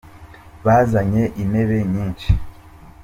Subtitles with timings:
[0.65, 2.29] Bazanye intebe nyinshi.